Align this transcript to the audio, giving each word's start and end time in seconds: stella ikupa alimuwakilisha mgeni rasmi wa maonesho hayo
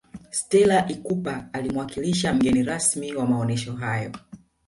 stella 0.29 0.87
ikupa 0.87 1.45
alimuwakilisha 1.53 2.33
mgeni 2.33 2.63
rasmi 2.63 3.13
wa 3.13 3.25
maonesho 3.27 3.73
hayo 3.73 4.11